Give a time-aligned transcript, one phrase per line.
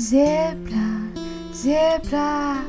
[0.00, 1.12] Zebra,
[1.54, 2.64] zebra,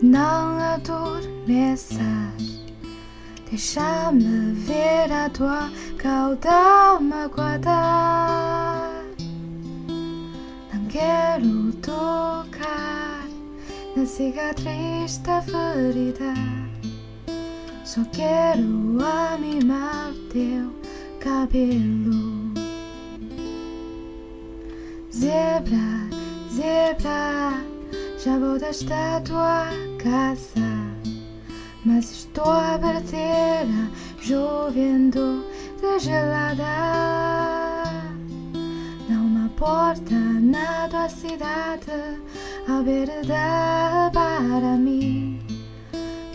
[0.00, 2.00] não adormeças.
[3.50, 6.70] Deixa-me ver a tua cauda.
[7.00, 8.89] Não
[11.40, 13.26] quero tocar
[13.96, 16.34] na cicatriz da ferida.
[17.84, 18.98] Só quero
[19.32, 20.70] animar teu
[21.18, 22.52] cabelo.
[25.12, 26.08] Zebra,
[26.54, 27.64] zebra,
[28.22, 29.66] já voltaste à tua
[29.98, 30.60] casa.
[31.84, 35.44] Mas estou à barteira, chovendo
[35.80, 36.89] de gelada.
[39.60, 41.92] Importa na tua cidade
[42.66, 45.38] aberta para mim.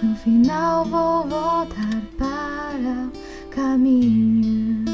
[0.04, 4.86] No final vou voltar para o caminho.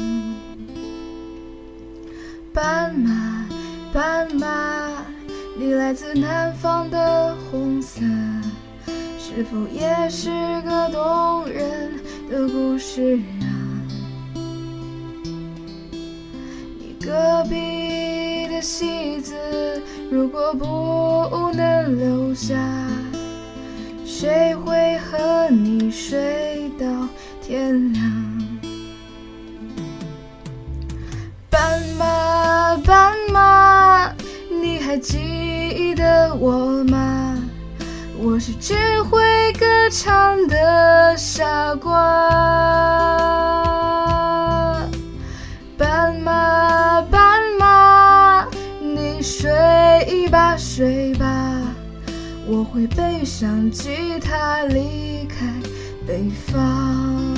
[2.54, 3.46] Palma,
[3.92, 5.04] palma，
[5.58, 8.00] 你来自南方的红色，
[9.18, 10.30] 是否也是
[10.62, 13.44] 个动人的故事啊？
[16.78, 17.71] 你隔壁的
[18.62, 19.34] 戏子，
[20.08, 22.54] 如果不能留下，
[24.06, 26.86] 谁会和你睡到
[27.42, 28.02] 天亮？
[31.50, 34.14] 斑马，斑马，
[34.48, 37.36] 你还记得我吗？
[38.18, 38.74] 我是只
[39.10, 42.30] 会歌唱的傻瓜。
[50.74, 51.60] 睡吧，
[52.46, 55.44] 我会背上吉他离开
[56.06, 57.36] 北方。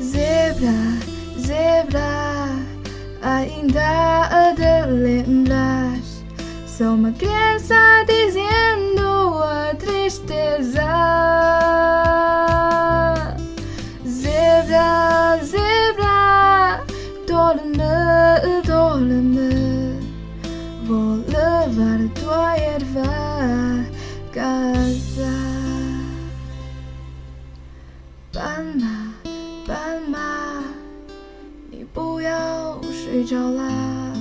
[0.00, 0.96] Zebra。
[1.38, 2.48] Zebra,
[3.20, 6.24] ainda a de lembras?
[6.66, 7.74] Só uma criança
[28.30, 29.14] 斑马，
[29.66, 30.62] 斑马
[31.70, 34.12] 你不要睡着啦，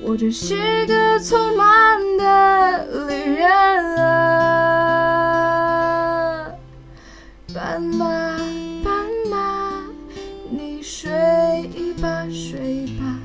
[0.00, 3.48] 我只是个匆忙的旅人
[3.96, 4.86] 啊。
[7.52, 8.06] 斑马，
[8.84, 9.82] 斑马，
[10.48, 11.10] 你睡
[12.00, 13.18] 吧睡吧，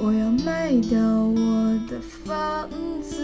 [0.00, 2.70] 我要卖掉我的房
[3.02, 3.21] 子。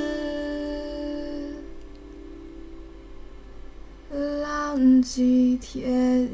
[5.03, 6.29] 几天